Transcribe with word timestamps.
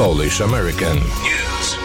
Polish 0.00 0.40
American. 0.40 0.96
News. 0.96 1.78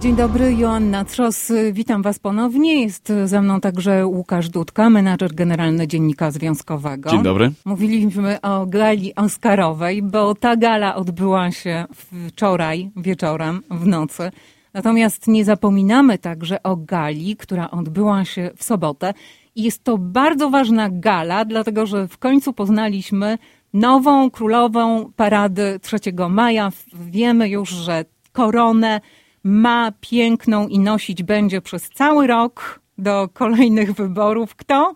Dzień 0.00 0.16
dobry, 0.16 0.54
Joanna 0.54 1.04
Tros. 1.04 1.52
Witam 1.72 2.02
Was 2.02 2.18
ponownie. 2.18 2.82
Jest 2.82 3.12
ze 3.24 3.42
mną 3.42 3.60
także 3.60 4.06
Łukasz 4.06 4.48
Dudka, 4.48 4.90
menadżer 4.90 5.34
generalny 5.34 5.88
Dziennika 5.88 6.30
Związkowego. 6.30 7.10
Dzień 7.10 7.22
dobry. 7.22 7.52
Mówiliśmy 7.64 8.40
o 8.40 8.66
gali 8.66 9.14
Oscarowej, 9.14 10.02
bo 10.02 10.34
ta 10.34 10.56
gala 10.56 10.94
odbyła 10.94 11.50
się 11.50 11.84
wczoraj 12.28 12.90
wieczorem, 12.96 13.62
w 13.70 13.86
nocy. 13.86 14.30
Natomiast 14.74 15.28
nie 15.28 15.44
zapominamy 15.44 16.18
także 16.18 16.62
o 16.62 16.76
gali, 16.76 17.36
która 17.36 17.70
odbyła 17.70 18.24
się 18.24 18.50
w 18.56 18.64
sobotę. 18.64 19.14
I 19.54 19.62
jest 19.62 19.84
to 19.84 19.98
bardzo 19.98 20.50
ważna 20.50 20.88
gala, 20.90 21.44
dlatego 21.44 21.86
że 21.86 22.08
w 22.08 22.18
końcu 22.18 22.52
poznaliśmy 22.52 23.38
nową 23.74 24.30
królową 24.30 25.12
parady 25.16 25.80
3 25.82 25.96
maja. 26.28 26.70
Wiemy 26.94 27.48
już, 27.48 27.70
że 27.70 28.04
koronę 28.32 29.00
ma 29.44 29.92
piękną 30.00 30.68
i 30.68 30.78
nosić 30.78 31.22
będzie 31.22 31.60
przez 31.60 31.90
cały 31.90 32.26
rok 32.26 32.80
do 32.98 33.28
kolejnych 33.32 33.92
wyborów. 33.92 34.54
Kto? 34.54 34.94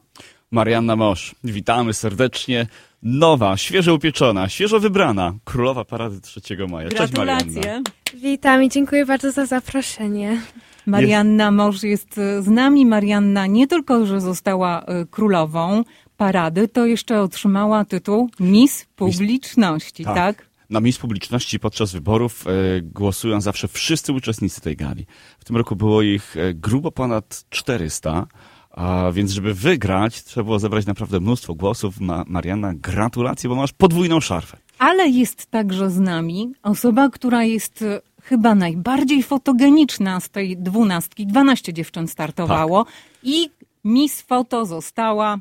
Marianna 0.50 0.96
Mosz. 0.96 1.34
Witamy 1.44 1.94
serdecznie. 1.94 2.66
Nowa, 3.02 3.56
świeżo 3.56 3.94
upieczona, 3.94 4.48
świeżo 4.48 4.80
wybrana 4.80 5.34
królowa 5.44 5.84
parady 5.84 6.20
3 6.20 6.40
maja. 6.70 6.88
Cześć 6.88 7.12
Gratulacje. 7.12 7.60
Marianna. 7.60 7.90
Witam 8.14 8.64
i 8.64 8.68
dziękuję 8.68 9.06
bardzo 9.06 9.32
za 9.32 9.46
zaproszenie. 9.46 10.40
Marianna 10.86 11.50
Mosz 11.50 11.82
jest 11.82 12.14
z 12.40 12.46
nami. 12.46 12.86
Marianna 12.86 13.46
nie 13.46 13.66
tylko, 13.66 14.06
że 14.06 14.20
została 14.20 14.82
y, 14.82 15.06
królową 15.06 15.84
parady, 16.18 16.68
to 16.68 16.86
jeszcze 16.86 17.20
otrzymała 17.20 17.84
tytuł 17.84 18.30
Miss 18.40 18.86
Publiczności, 18.96 20.04
Tak. 20.04 20.14
tak? 20.14 20.48
Na 20.70 20.80
miejsc 20.80 21.00
publiczności 21.00 21.60
podczas 21.60 21.92
wyborów 21.92 22.44
e, 22.46 22.50
głosują 22.82 23.40
zawsze 23.40 23.68
wszyscy 23.68 24.12
uczestnicy 24.12 24.60
tej 24.60 24.76
gali. 24.76 25.06
W 25.38 25.44
tym 25.44 25.56
roku 25.56 25.76
było 25.76 26.02
ich 26.02 26.36
e, 26.36 26.54
grubo 26.54 26.92
ponad 26.92 27.44
400, 27.50 28.26
a 28.70 29.10
więc 29.12 29.30
żeby 29.30 29.54
wygrać, 29.54 30.22
trzeba 30.22 30.44
było 30.44 30.58
zebrać 30.58 30.86
naprawdę 30.86 31.20
mnóstwo 31.20 31.54
głosów. 31.54 32.00
Ma, 32.00 32.24
Marianna, 32.26 32.74
gratulacje, 32.74 33.48
bo 33.48 33.56
masz 33.56 33.72
podwójną 33.72 34.20
szarfę. 34.20 34.56
Ale 34.78 35.08
jest 35.08 35.46
także 35.46 35.90
z 35.90 35.98
nami 35.98 36.52
osoba, 36.62 37.08
która 37.08 37.44
jest 37.44 37.82
y, 37.82 38.00
chyba 38.22 38.54
najbardziej 38.54 39.22
fotogeniczna 39.22 40.20
z 40.20 40.30
tej 40.30 40.56
dwunastki. 40.56 41.26
12 41.26 41.72
dziewczyn 41.72 42.08
startowało 42.08 42.86
i 43.22 43.50
Miss 43.84 44.22
Foto 44.22 44.66
została 44.66 45.38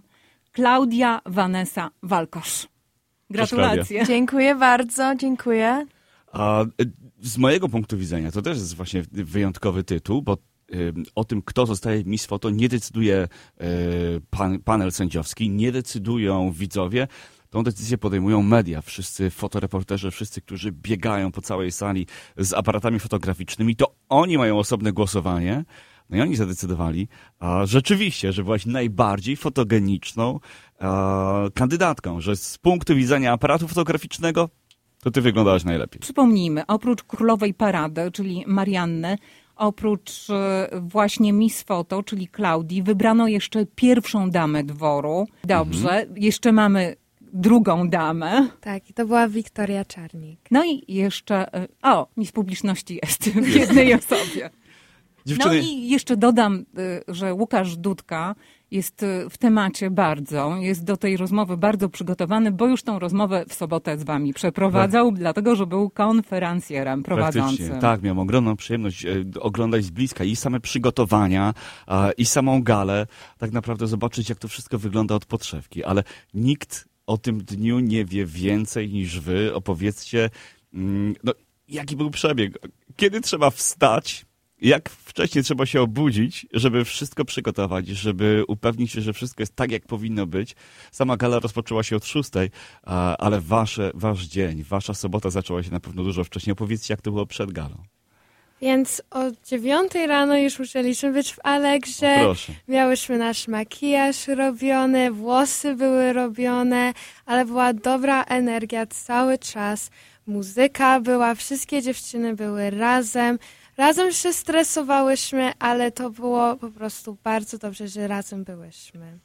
Klaudia 0.57 1.21
Vanessa 1.25 1.91
Walkosz. 2.03 2.67
Gratulacje. 3.29 4.05
Dziękuję 4.05 4.55
bardzo, 4.55 5.15
dziękuję. 5.15 5.85
A 6.31 6.61
e, 6.61 6.65
z 7.21 7.37
mojego 7.37 7.69
punktu 7.69 7.97
widzenia 7.97 8.31
to 8.31 8.41
też 8.41 8.57
jest 8.57 8.75
właśnie 8.75 9.03
wyjątkowy 9.11 9.83
tytuł, 9.83 10.21
bo 10.21 10.37
y, 10.73 10.93
o 11.15 11.23
tym, 11.23 11.41
kto 11.41 11.65
zostaje 11.65 12.03
Miss 12.03 12.25
Foto, 12.25 12.49
nie 12.49 12.69
decyduje 12.69 13.27
y, 13.61 13.65
pan, 14.29 14.59
panel 14.59 14.91
sędziowski, 14.91 15.49
nie 15.49 15.71
decydują 15.71 16.51
widzowie. 16.51 17.07
Tą 17.49 17.63
decyzję 17.63 17.97
podejmują 17.97 18.43
media, 18.43 18.81
wszyscy 18.81 19.29
fotoreporterzy, 19.29 20.11
wszyscy, 20.11 20.41
którzy 20.41 20.71
biegają 20.71 21.31
po 21.31 21.41
całej 21.41 21.71
sali 21.71 22.07
z 22.37 22.53
aparatami 22.53 22.99
fotograficznymi, 22.99 23.75
to 23.75 23.95
oni 24.09 24.37
mają 24.37 24.59
osobne 24.59 24.93
głosowanie. 24.93 25.63
No 26.09 26.17
i 26.17 26.21
oni 26.21 26.35
zadecydowali, 26.35 27.07
a 27.39 27.65
rzeczywiście, 27.65 28.33
że 28.33 28.43
byłaś 28.43 28.65
najbardziej 28.65 29.35
fotogeniczną 29.35 30.39
a, 30.79 31.49
kandydatką, 31.53 32.21
że 32.21 32.35
z 32.35 32.57
punktu 32.57 32.95
widzenia 32.95 33.31
aparatu 33.31 33.67
fotograficznego 33.67 34.49
to 35.03 35.11
ty 35.11 35.21
wyglądałaś 35.21 35.63
najlepiej. 35.63 35.99
Przypomnijmy, 35.99 36.65
oprócz 36.65 37.03
królowej 37.03 37.53
parady, 37.53 38.11
czyli 38.11 38.43
Marianny, 38.47 39.17
oprócz 39.55 40.29
e, 40.29 40.69
właśnie 40.81 41.33
Miss 41.33 41.63
Foto, 41.63 42.03
czyli 42.03 42.27
Klaudii, 42.27 42.83
wybrano 42.83 43.27
jeszcze 43.27 43.65
pierwszą 43.65 44.29
damę 44.29 44.63
dworu. 44.63 45.27
Dobrze, 45.43 46.05
jeszcze 46.15 46.51
mamy 46.51 46.95
drugą 47.33 47.89
damę. 47.89 48.47
Tak, 48.61 48.89
i 48.89 48.93
to 48.93 49.05
była 49.05 49.27
Wiktoria 49.27 49.85
Czarnik. 49.85 50.39
No 50.51 50.65
i 50.65 50.93
jeszcze, 50.93 51.53
e, 51.53 51.67
o, 51.81 52.07
Miss 52.17 52.31
Publiczności 52.31 52.99
jest 53.03 53.29
w 53.29 53.55
jednej 53.55 53.93
osobie. 53.93 54.49
No 55.27 55.33
Dziewczyny, 55.33 55.59
i 55.59 55.89
jeszcze 55.89 56.17
dodam, 56.17 56.65
y, 57.09 57.13
że 57.13 57.33
Łukasz 57.33 57.77
Dudka 57.77 58.35
jest 58.71 59.03
y, 59.03 59.29
w 59.29 59.37
temacie 59.37 59.91
bardzo, 59.91 60.57
jest 60.59 60.83
do 60.83 60.97
tej 60.97 61.17
rozmowy 61.17 61.57
bardzo 61.57 61.89
przygotowany, 61.89 62.51
bo 62.51 62.67
już 62.67 62.83
tą 62.83 62.99
rozmowę 62.99 63.45
w 63.49 63.53
sobotę 63.53 63.97
z 63.97 64.03
wami 64.03 64.33
przeprowadzał, 64.33 65.11
dlatego 65.11 65.55
że 65.55 65.65
był 65.65 65.89
konferencjerem 65.89 67.03
prowadzącym. 67.03 67.79
Tak, 67.79 68.01
miałem 68.01 68.19
ogromną 68.19 68.55
przyjemność 68.55 69.05
e, 69.05 69.09
oglądać 69.39 69.83
z 69.83 69.89
bliska 69.89 70.23
i 70.23 70.35
same 70.35 70.59
przygotowania, 70.59 71.53
i 72.17 72.25
samą 72.25 72.63
galę, 72.63 73.07
tak 73.37 73.51
naprawdę 73.51 73.87
zobaczyć, 73.87 74.29
jak 74.29 74.39
to 74.39 74.47
wszystko 74.47 74.77
wygląda 74.77 75.15
od 75.15 75.25
podszewki, 75.25 75.83
ale 75.83 76.03
nikt 76.33 76.87
o 77.07 77.17
tym 77.17 77.43
dniu 77.43 77.79
nie 77.79 78.05
wie 78.05 78.25
więcej 78.25 78.89
niż 78.89 79.19
wy. 79.19 79.55
Opowiedzcie, 79.55 80.29
mm, 80.73 81.15
no, 81.23 81.33
jaki 81.67 81.95
był 81.95 82.09
przebieg, 82.09 82.57
kiedy 82.95 83.21
trzeba 83.21 83.49
wstać, 83.49 84.25
jak 84.61 84.89
wcześniej 84.89 85.43
trzeba 85.43 85.65
się 85.65 85.81
obudzić, 85.81 86.47
żeby 86.53 86.85
wszystko 86.85 87.25
przygotować, 87.25 87.87
żeby 87.87 88.43
upewnić 88.47 88.91
się, 88.91 89.01
że 89.01 89.13
wszystko 89.13 89.41
jest 89.41 89.55
tak, 89.55 89.71
jak 89.71 89.85
powinno 89.85 90.25
być. 90.25 90.55
Sama 90.91 91.17
gala 91.17 91.39
rozpoczęła 91.39 91.83
się 91.83 91.95
od 91.95 92.05
szóstej, 92.05 92.49
ale 93.19 93.41
wasze, 93.41 93.91
wasz 93.93 94.23
dzień, 94.23 94.63
wasza 94.63 94.93
sobota 94.93 95.29
zaczęła 95.29 95.63
się 95.63 95.71
na 95.71 95.79
pewno 95.79 96.03
dużo 96.03 96.23
wcześniej. 96.23 96.51
Opowiedzcie, 96.51 96.93
jak 96.93 97.01
to 97.01 97.11
było 97.11 97.25
przed 97.25 97.51
galą. 97.51 97.75
Więc 98.61 99.01
o 99.11 99.19
dziewiątej 99.45 100.07
rano 100.07 100.37
już 100.37 100.59
musieliśmy 100.59 101.13
być 101.13 101.33
w 101.33 101.39
Alegrze. 101.43 102.15
Proszę. 102.19 102.53
Miałyśmy 102.67 103.17
nasz 103.17 103.47
makijaż 103.47 104.27
robiony, 104.27 105.11
włosy 105.11 105.75
były 105.75 106.13
robione, 106.13 106.93
ale 107.25 107.45
była 107.45 107.73
dobra 107.73 108.23
energia 108.23 108.85
cały 108.85 109.37
czas. 109.37 109.89
Muzyka 110.27 110.99
była, 110.99 111.35
wszystkie 111.35 111.81
dziewczyny 111.81 112.35
były 112.35 112.69
razem. 112.69 113.39
Razem 113.77 114.11
się 114.11 114.33
stresowałyśmy, 114.33 115.53
ale 115.59 115.91
to 115.91 116.09
było 116.09 116.55
po 116.55 116.69
prostu 116.69 117.17
bardzo 117.23 117.57
dobrze, 117.57 117.87
że 117.87 118.07
razem 118.07 118.43
byłyśmy. 118.43 119.19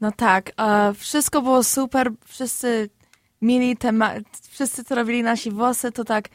No 0.00 0.12
tak, 0.12 0.52
e, 0.56 0.94
wszystko 0.94 1.42
było 1.42 1.64
super, 1.64 2.12
wszyscy 2.26 2.90
mieli 3.42 3.76
temat, 3.76 4.22
wszyscy 4.50 4.84
co 4.84 4.94
robili 4.94 5.22
nasi 5.22 5.50
włosy, 5.50 5.92
to 5.92 6.04
tak 6.04 6.28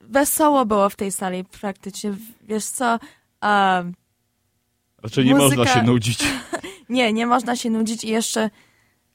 wesoło 0.00 0.66
było 0.66 0.90
w 0.90 0.96
tej 0.96 1.12
sali 1.12 1.44
praktycznie, 1.60 2.14
wiesz 2.42 2.64
co, 2.64 2.98
e, 3.44 3.92
Znaczy 5.00 5.24
nie 5.24 5.34
Muzyka- 5.34 5.56
można 5.56 5.66
się 5.66 5.82
nudzić. 5.82 6.18
nie, 6.88 7.12
nie 7.12 7.26
można 7.26 7.56
się 7.56 7.70
nudzić 7.70 8.04
i 8.04 8.08
jeszcze 8.08 8.50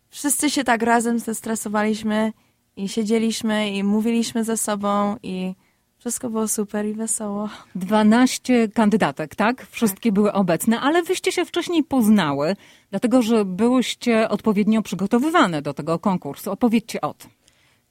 wszyscy 0.09 0.49
się 0.49 0.63
tak 0.63 0.81
razem 0.83 1.19
zestresowaliśmy 1.19 2.33
i 2.75 2.89
siedzieliśmy 2.89 3.71
i 3.71 3.83
mówiliśmy 3.83 4.43
ze 4.43 4.57
sobą 4.57 5.17
i 5.23 5.55
wszystko 6.01 6.29
było 6.29 6.47
super 6.47 6.85
i 6.85 6.93
wesoło. 6.93 7.49
12 7.75 8.67
kandydatek, 8.67 9.35
tak? 9.35 9.67
Wszystkie 9.71 10.11
były 10.11 10.33
obecne, 10.33 10.79
ale 10.79 11.03
wyście 11.03 11.31
się 11.31 11.45
wcześniej 11.45 11.83
poznały, 11.83 12.55
dlatego 12.89 13.21
że 13.21 13.45
byłyście 13.45 14.29
odpowiednio 14.29 14.81
przygotowywane 14.81 15.61
do 15.61 15.73
tego 15.73 15.99
konkursu. 15.99 16.51
Opowiedzcie 16.51 17.01
o 17.01 17.13
tym. 17.13 17.29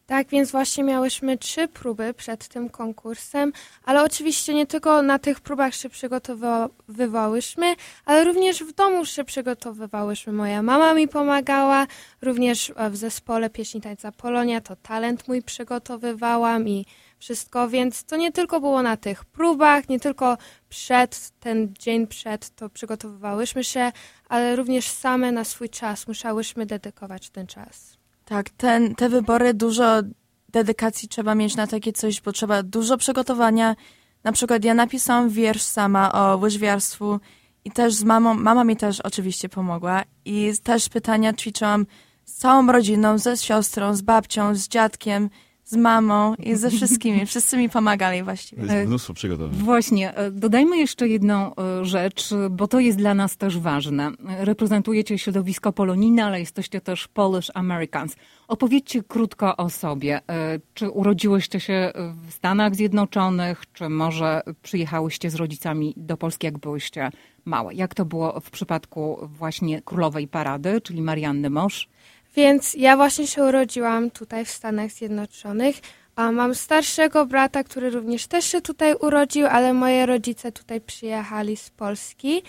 Tak, 0.06 0.28
więc 0.28 0.50
właśnie 0.50 0.84
miałyśmy 0.84 1.38
trzy 1.38 1.68
próby 1.68 2.14
przed 2.14 2.48
tym 2.48 2.70
konkursem, 2.70 3.52
ale 3.84 4.02
oczywiście 4.02 4.54
nie 4.54 4.66
tylko 4.66 5.02
na 5.02 5.18
tych 5.18 5.40
próbach 5.40 5.74
się 5.74 5.88
przygotowywałyśmy, 5.88 7.74
ale 8.04 8.24
również 8.24 8.64
w 8.64 8.72
domu 8.72 9.04
się 9.04 9.24
przygotowywałyśmy. 9.24 10.32
Moja 10.32 10.62
mama 10.62 10.94
mi 10.94 11.08
pomagała, 11.08 11.86
również 12.22 12.72
w 12.90 12.96
zespole 12.96 13.50
Pieśni 13.50 13.80
Tańca 13.80 14.12
Polonia, 14.12 14.60
to 14.60 14.76
talent 14.76 15.28
mój 15.28 15.42
przygotowywałam 15.42 16.68
i 16.68 16.86
wszystko, 17.20 17.68
więc 17.68 18.04
to 18.04 18.16
nie 18.16 18.32
tylko 18.32 18.60
było 18.60 18.82
na 18.82 18.96
tych 18.96 19.24
próbach, 19.24 19.88
nie 19.88 20.00
tylko 20.00 20.36
przed, 20.68 21.30
ten 21.40 21.74
dzień 21.78 22.06
przed 22.06 22.50
to 22.50 22.68
przygotowywałyśmy 22.68 23.64
się, 23.64 23.92
ale 24.28 24.56
również 24.56 24.88
same 24.88 25.32
na 25.32 25.44
swój 25.44 25.68
czas 25.68 26.08
musiałyśmy 26.08 26.66
dedykować 26.66 27.30
ten 27.30 27.46
czas. 27.46 27.96
Tak, 28.24 28.50
ten, 28.50 28.94
te 28.94 29.08
wybory, 29.08 29.54
dużo 29.54 30.02
dedykacji 30.48 31.08
trzeba 31.08 31.34
mieć 31.34 31.56
na 31.56 31.66
takie 31.66 31.92
coś, 31.92 32.20
bo 32.20 32.32
trzeba 32.32 32.62
dużo 32.62 32.96
przygotowania. 32.96 33.76
Na 34.24 34.32
przykład 34.32 34.64
ja 34.64 34.74
napisałam 34.74 35.28
wiersz 35.28 35.62
sama 35.62 36.12
o 36.12 36.36
łyżwiarstwu 36.36 37.20
i 37.64 37.70
też 37.70 37.94
z 37.94 38.04
mamą, 38.04 38.34
mama 38.34 38.64
mi 38.64 38.76
też 38.76 39.00
oczywiście 39.00 39.48
pomogła 39.48 40.02
i 40.24 40.52
też 40.62 40.88
pytania 40.88 41.32
ćwiczyłam 41.32 41.86
z 42.24 42.34
całą 42.34 42.72
rodziną, 42.72 43.18
ze 43.18 43.36
siostrą, 43.36 43.94
z 43.94 44.02
babcią, 44.02 44.54
z 44.54 44.68
dziadkiem, 44.68 45.30
z 45.70 45.76
mamą 45.76 46.34
i 46.34 46.54
ze 46.56 46.70
wszystkimi. 46.70 47.26
Wszyscy 47.26 47.56
mi 47.56 47.68
pomagali 47.68 48.22
właściwie. 48.22 48.62
Jest 48.62 48.88
mnóstwo 48.88 49.14
przygotowań. 49.14 49.58
Właśnie, 49.58 50.14
e, 50.16 50.30
dodajmy 50.30 50.78
jeszcze 50.78 51.08
jedną 51.08 51.54
e, 51.54 51.84
rzecz, 51.84 52.30
bo 52.50 52.68
to 52.68 52.80
jest 52.80 52.98
dla 52.98 53.14
nas 53.14 53.36
też 53.36 53.58
ważne. 53.58 54.10
Reprezentujecie 54.38 55.18
środowisko 55.18 55.72
polonijne, 55.72 56.24
ale 56.24 56.40
jesteście 56.40 56.80
też 56.80 57.08
Polish 57.08 57.50
Americans. 57.54 58.16
Opowiedzcie 58.48 59.02
krótko 59.02 59.56
o 59.56 59.70
sobie. 59.70 60.20
E, 60.30 60.60
Czy 60.74 60.90
urodziłyście 60.90 61.60
się 61.60 61.92
w 62.28 62.32
Stanach 62.32 62.74
Zjednoczonych, 62.74 63.62
czy 63.72 63.88
może 63.88 64.42
przyjechałyście 64.62 65.30
z 65.30 65.34
rodzicami 65.34 65.94
do 65.96 66.16
Polski, 66.16 66.46
jak 66.46 66.58
byłyście 66.58 67.10
małe? 67.44 67.74
Jak 67.74 67.94
to 67.94 68.04
było 68.04 68.40
w 68.40 68.50
przypadku 68.50 69.18
właśnie 69.22 69.82
Królowej 69.82 70.28
Parady, 70.28 70.80
czyli 70.80 71.02
Marianny 71.02 71.50
Mosz? 71.50 71.88
Więc 72.36 72.74
ja 72.74 72.96
właśnie 72.96 73.26
się 73.26 73.44
urodziłam 73.44 74.10
tutaj 74.10 74.44
w 74.44 74.50
Stanach 74.50 74.90
Zjednoczonych. 74.90 75.76
A 76.16 76.32
mam 76.32 76.54
starszego 76.54 77.26
brata, 77.26 77.64
który 77.64 77.90
również 77.90 78.26
też 78.26 78.44
się 78.44 78.60
tutaj 78.60 78.94
urodził, 78.94 79.46
ale 79.46 79.72
moje 79.72 80.06
rodzice 80.06 80.52
tutaj 80.52 80.80
przyjechali 80.80 81.56
z 81.56 81.70
Polski. 81.70 82.42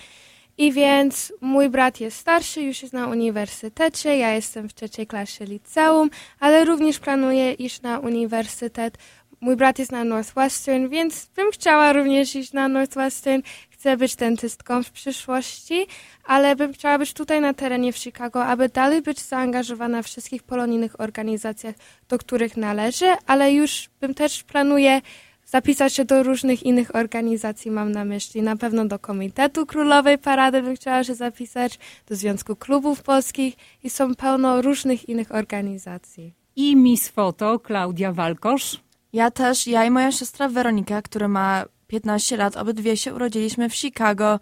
I 0.58 0.72
więc 0.72 1.34
mój 1.42 1.70
brat 1.70 2.00
jest 2.00 2.18
starszy, 2.18 2.62
już 2.62 2.82
jest 2.82 2.94
na 2.94 3.08
uniwersytecie, 3.08 4.18
ja 4.18 4.32
jestem 4.34 4.70
w 4.70 4.74
trzeciej 4.74 5.08
klasie 5.08 5.46
liceum, 5.46 6.10
ale 6.40 6.66
również 6.66 7.00
planuję 7.00 7.54
iść 7.54 7.82
na 7.82 8.00
uniwersytet. 8.00 8.98
Mój 9.42 9.56
brat 9.56 9.80
jest 9.80 9.92
na 9.92 10.04
Northwestern, 10.04 10.90
więc 10.90 11.26
bym 11.36 11.52
chciała 11.52 11.94
również 11.94 12.36
iść 12.36 12.54
na 12.54 12.68
Northwestern. 12.68 13.42
Chcę 13.82 13.98
być 13.98 14.16
dentystką 14.16 14.84
w 14.84 14.92
przyszłości, 14.92 15.88
ale 16.26 16.56
bym 16.56 16.74
chciała 16.74 16.98
być 16.98 17.14
tutaj 17.14 17.42
na 17.42 17.54
terenie 17.54 17.94
w 17.94 17.98
Chicago, 17.98 18.46
aby 18.46 18.70
dalej 18.70 19.02
być 19.02 19.20
zaangażowana 19.20 20.02
w 20.02 20.06
wszystkich 20.06 20.44
polonijnych 20.44 21.00
organizacjach, 21.00 21.76
do 22.10 22.18
których 22.18 22.58
należy, 22.58 23.06
ale 23.28 23.54
już 23.54 23.90
bym 24.02 24.14
też 24.14 24.44
planuję 24.44 25.02
zapisać 25.46 25.94
się 25.94 26.06
do 26.06 26.24
różnych 26.24 26.64
innych 26.64 26.96
organizacji, 26.96 27.72
mam 27.72 27.92
na 27.92 28.06
myśli 28.06 28.42
na 28.42 28.56
pewno 28.56 28.86
do 28.86 29.00
Komitetu 29.00 29.66
Królowej 29.66 30.18
Parady 30.18 30.62
bym 30.62 30.76
chciała 30.76 31.04
się 31.04 31.16
zapisać, 31.16 31.80
do 32.10 32.16
Związku 32.16 32.56
Klubów 32.56 33.04
Polskich 33.04 33.56
i 33.84 33.90
są 33.90 34.16
pełno 34.16 34.62
różnych 34.62 35.10
innych 35.10 35.36
organizacji. 35.36 36.34
I 36.56 36.76
Miss 36.76 37.10
Foto 37.10 37.60
Klaudia 37.60 38.14
Walkosz. 38.14 38.80
Ja 39.14 39.32
też, 39.32 39.68
ja 39.68 39.86
i 39.86 39.92
moja 39.92 40.12
siostra 40.12 40.50
Weronika, 40.50 41.02
która 41.02 41.28
ma 41.28 41.66
15 41.92 42.38
lat, 42.38 42.58
obydwie 42.58 42.98
się 42.98 43.14
urodziliśmy 43.14 43.70
w 43.70 43.76
Chicago 43.76 44.40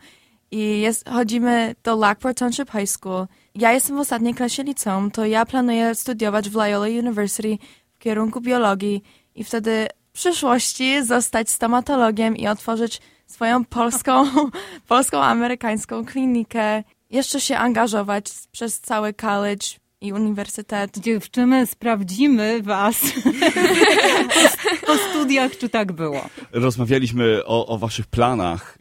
i 0.51 0.81
jest, 0.81 1.10
chodzimy 1.10 1.75
do 1.84 1.96
Lockport 1.96 2.38
Township 2.38 2.72
High 2.72 2.90
School. 2.90 3.28
Ja 3.56 3.74
jestem 3.74 3.98
w 3.98 4.00
ostatniej 4.00 4.34
klasie 4.34 4.63
liceum, 4.63 5.12
to 5.12 5.25
ja 5.25 5.46
planuję 5.46 5.96
studiować 5.96 6.50
w 6.50 6.56
Loyola 6.56 6.88
University 6.88 7.57
w 7.94 8.00
kierunku 8.00 8.42
biologii 8.42 9.04
i 9.36 9.44
wtedy 9.44 9.88
w 10.10 10.12
przyszłości 10.12 11.04
zostać 11.04 11.50
stomatologiem 11.50 12.38
i 12.38 12.48
otworzyć 12.48 13.01
swoją 13.28 13.66
polską, 13.66 14.25
polską 14.88 15.22
amerykańską 15.22 16.06
klinikę. 16.06 16.84
Jeszcze 17.10 17.42
się 17.42 17.57
angażować 17.57 18.25
przez 18.51 18.80
cały 18.80 19.13
college 19.13 19.68
i 20.01 20.13
uniwersytet. 20.13 20.98
Dziewczyny, 20.98 21.68
sprawdzimy 21.68 22.63
was 22.63 23.01
po, 23.24 24.88
po 24.88 24.98
studiach, 24.98 25.57
czy 25.57 25.69
tak 25.69 25.92
było. 25.92 26.30
Rozmawialiśmy 26.51 27.46
o, 27.46 27.68
o 27.68 27.78
waszych 27.78 28.07
planach, 28.07 28.78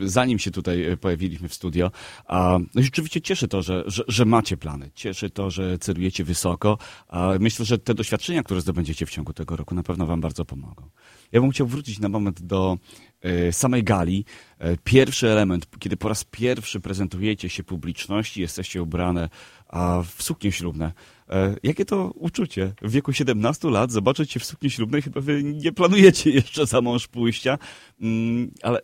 yy, 0.00 0.08
zanim 0.08 0.38
się 0.38 0.50
tutaj 0.50 0.96
pojawiliśmy 1.00 1.48
w 1.48 1.54
studio. 1.54 1.90
A 2.26 2.58
no 2.74 2.82
rzeczywiście 2.82 3.20
cieszy 3.20 3.48
to, 3.48 3.62
że, 3.62 3.84
że, 3.86 4.04
że 4.08 4.24
macie 4.24 4.56
plany. 4.56 4.90
Cieszy 4.94 5.30
to, 5.30 5.50
że 5.50 5.78
celujecie 5.78 6.24
wysoko. 6.24 6.78
A 7.08 7.30
myślę, 7.40 7.64
że 7.64 7.78
te 7.78 7.94
doświadczenia, 7.94 8.42
które 8.42 8.60
zdobędziecie 8.60 9.06
w 9.06 9.10
ciągu 9.10 9.32
tego 9.32 9.56
roku, 9.56 9.74
na 9.74 9.82
pewno 9.82 10.06
wam 10.06 10.20
bardzo 10.20 10.44
pomogą. 10.44 10.88
Ja 11.32 11.40
bym 11.40 11.50
chciał 11.50 11.66
wrócić 11.66 11.98
na 11.98 12.08
moment 12.08 12.42
do 12.42 12.78
e, 13.20 13.52
samej 13.52 13.84
gali. 13.84 14.24
E, 14.58 14.76
pierwszy 14.84 15.28
element, 15.28 15.66
kiedy 15.78 15.96
po 15.96 16.08
raz 16.08 16.24
pierwszy 16.24 16.80
prezentujecie 16.80 17.48
się 17.48 17.64
publiczności, 17.64 18.40
jesteście 18.40 18.82
ubrane 18.82 19.28
a, 19.72 20.02
w 20.16 20.22
suknie 20.22 20.52
ślubne. 20.52 20.92
E, 21.28 21.54
jakie 21.62 21.84
to 21.84 22.10
uczucie? 22.14 22.72
W 22.82 22.90
wieku 22.90 23.12
17 23.12 23.70
lat 23.70 23.90
zobaczyć 23.90 24.32
się 24.32 24.40
w 24.40 24.44
sukni 24.44 24.70
ślubnej, 24.70 25.02
chyba 25.02 25.20
wy 25.20 25.42
nie 25.42 25.72
planujecie 25.72 26.30
jeszcze 26.30 26.66
za 26.66 26.80
mąż 26.80 27.08
pójścia, 27.08 27.58
mm, 28.00 28.50
ale 28.62 28.80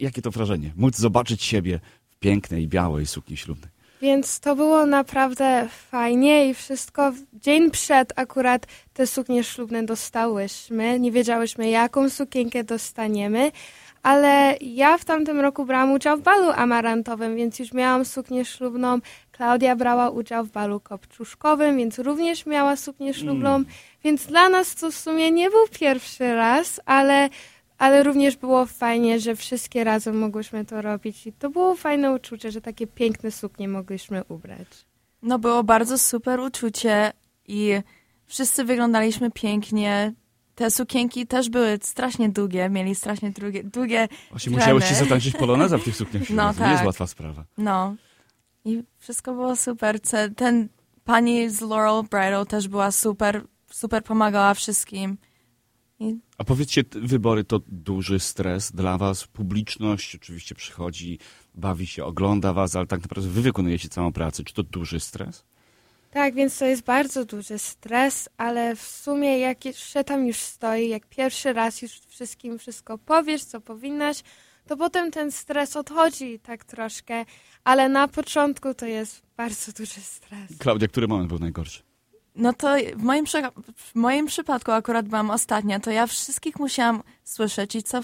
jakie 0.00 0.22
to 0.22 0.30
wrażenie? 0.30 0.72
Móc 0.76 0.96
zobaczyć 0.96 1.42
siebie 1.42 1.80
w 2.10 2.16
pięknej, 2.16 2.68
białej 2.68 3.06
sukni 3.06 3.36
ślubnej. 3.36 3.74
Więc 4.02 4.40
to 4.40 4.56
było 4.56 4.86
naprawdę 4.86 5.68
fajnie 5.90 6.48
i 6.48 6.54
wszystko. 6.54 7.12
Dzień 7.32 7.70
przed 7.70 8.12
akurat 8.16 8.66
te 8.92 9.06
suknie 9.06 9.44
ślubne 9.44 9.82
dostałyśmy. 9.82 11.00
Nie 11.00 11.12
wiedziałyśmy, 11.12 11.70
jaką 11.70 12.10
sukienkę 12.10 12.64
dostaniemy, 12.64 13.52
ale 14.02 14.56
ja 14.60 14.98
w 14.98 15.04
tamtym 15.04 15.40
roku 15.40 15.64
brałam 15.64 15.92
udział 15.92 16.18
w 16.18 16.22
balu 16.22 16.50
amarantowym, 16.50 17.36
więc 17.36 17.58
już 17.58 17.72
miałam 17.72 18.04
suknię 18.04 18.44
ślubną. 18.44 18.98
Klaudia 19.36 19.76
brała 19.76 20.10
udział 20.10 20.44
w 20.44 20.50
balu 20.50 20.80
kopczuszkowym, 20.80 21.76
więc 21.76 21.98
również 21.98 22.46
miała 22.46 22.76
suknię 22.76 23.14
ślubną. 23.14 23.48
Mm. 23.54 23.66
Więc 24.04 24.26
dla 24.26 24.48
nas 24.48 24.74
to 24.74 24.90
w 24.90 24.94
sumie 24.94 25.30
nie 25.30 25.50
był 25.50 25.68
pierwszy 25.80 26.34
raz, 26.34 26.80
ale 26.86 27.28
ale 27.78 28.02
również 28.02 28.36
było 28.36 28.66
fajnie, 28.66 29.20
że 29.20 29.36
wszystkie 29.36 29.84
razem 29.84 30.18
mogłyśmy 30.18 30.64
to 30.64 30.82
robić 30.82 31.26
i 31.26 31.32
to 31.32 31.50
było 31.50 31.74
fajne 31.74 32.12
uczucie, 32.12 32.50
że 32.50 32.60
takie 32.60 32.86
piękne 32.86 33.30
suknie 33.30 33.68
mogliśmy 33.68 34.24
ubrać. 34.28 34.68
No 35.22 35.38
było 35.38 35.64
bardzo 35.64 35.98
super 35.98 36.40
uczucie 36.40 37.12
i 37.46 37.80
wszyscy 38.26 38.64
wyglądaliśmy 38.64 39.30
pięknie. 39.30 40.12
Te 40.54 40.70
sukienki 40.70 41.26
też 41.26 41.50
były 41.50 41.78
strasznie 41.82 42.28
długie, 42.28 42.68
mieli 42.68 42.94
strasznie 42.94 43.30
długie, 43.30 43.64
długie 43.64 44.08
Właśnie 44.30 44.52
musiałyście 44.52 44.94
zatańczyć 44.94 45.36
poloneza 45.44 45.78
w 45.78 45.84
tych 45.84 45.96
sukniach 45.96 46.30
No 46.30 46.52
to 46.52 46.58
tak. 46.58 46.66
nie 46.66 46.72
jest 46.72 46.84
łatwa 46.84 47.06
sprawa. 47.06 47.44
No. 47.58 47.94
I 48.64 48.82
wszystko 48.98 49.34
było 49.34 49.56
super. 49.56 50.00
Ten 50.36 50.68
pani 51.04 51.50
z 51.50 51.60
Laurel 51.60 52.02
Bridal 52.02 52.46
też 52.46 52.68
była 52.68 52.92
super, 52.92 53.42
super 53.70 54.04
pomagała 54.04 54.54
wszystkim. 54.54 55.18
I... 56.00 56.16
A 56.38 56.44
powiedzcie, 56.44 56.84
wybory 56.92 57.44
to 57.44 57.60
duży 57.68 58.18
stres 58.20 58.72
dla 58.72 58.98
was? 58.98 59.26
Publiczność 59.26 60.14
oczywiście 60.14 60.54
przychodzi, 60.54 61.18
bawi 61.54 61.86
się, 61.86 62.04
ogląda 62.04 62.52
was, 62.52 62.76
ale 62.76 62.86
tak 62.86 63.00
naprawdę 63.00 63.28
wy 63.30 63.42
wykonujecie 63.42 63.88
całą 63.88 64.12
pracę. 64.12 64.44
Czy 64.44 64.54
to 64.54 64.62
duży 64.62 65.00
stres? 65.00 65.44
Tak, 66.10 66.34
więc 66.34 66.58
to 66.58 66.64
jest 66.64 66.82
bardzo 66.82 67.24
duży 67.24 67.58
stres, 67.58 68.28
ale 68.36 68.76
w 68.76 68.82
sumie 68.82 69.38
jak 69.38 69.64
jeszcze 69.64 70.04
tam 70.04 70.26
już 70.26 70.36
stoi, 70.36 70.88
jak 70.88 71.06
pierwszy 71.06 71.52
raz 71.52 71.82
już 71.82 71.92
wszystkim 71.92 72.58
wszystko 72.58 72.98
powiesz, 72.98 73.44
co 73.44 73.60
powinnaś, 73.60 74.22
to 74.66 74.76
potem 74.76 75.10
ten 75.10 75.32
stres 75.32 75.76
odchodzi 75.76 76.38
tak 76.38 76.64
troszkę, 76.64 77.24
ale 77.64 77.88
na 77.88 78.08
początku 78.08 78.74
to 78.74 78.86
jest 78.86 79.22
bardzo 79.36 79.72
duży 79.72 80.00
stres. 80.00 80.58
Klaudia, 80.58 80.88
który 80.88 81.08
moment 81.08 81.28
był 81.28 81.38
najgorszy? 81.38 81.82
No 82.34 82.52
to 82.52 82.76
w 82.96 83.02
moim, 83.02 83.24
w 83.76 83.94
moim 83.94 84.26
przypadku 84.26 84.72
akurat 84.72 85.08
byłam 85.08 85.30
ostatnia, 85.30 85.80
to 85.80 85.90
ja 85.90 86.06
wszystkich 86.06 86.58
musiałam 86.58 87.02
słyszeć 87.24 87.74
i 87.74 87.82
co 87.82 88.00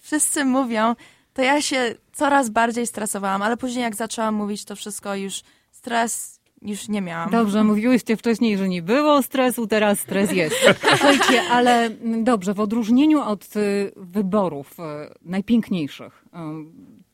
wszyscy 0.00 0.44
mówią, 0.44 0.94
to 1.32 1.42
ja 1.42 1.62
się 1.62 1.94
coraz 2.12 2.50
bardziej 2.50 2.86
stresowałam, 2.86 3.42
ale 3.42 3.56
później 3.56 3.82
jak 3.82 3.96
zaczęłam 3.96 4.34
mówić 4.34 4.64
to 4.64 4.76
wszystko 4.76 5.14
już 5.14 5.42
stres 5.70 6.40
już 6.62 6.88
nie 6.88 7.00
miałam. 7.00 7.30
Dobrze, 7.30 7.64
mówiłyście 7.64 8.16
wcześniej, 8.16 8.58
że 8.58 8.68
nie 8.68 8.82
było 8.82 9.22
stresu, 9.22 9.66
teraz 9.66 10.00
stres 10.00 10.32
jest. 10.32 10.56
Słuchajcie, 10.80 11.42
ale 11.50 11.90
dobrze, 12.22 12.54
w 12.54 12.60
odróżnieniu 12.60 13.20
od 13.20 13.56
y, 13.56 13.92
wyborów 13.96 14.76
y, 14.78 14.82
najpiękniejszych, 15.22 16.24
y, 16.26 16.38